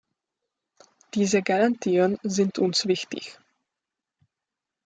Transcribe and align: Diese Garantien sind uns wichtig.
Diese 1.13 1.43
Garantien 1.43 2.17
sind 2.23 2.57
uns 2.57 2.87
wichtig. 2.87 3.37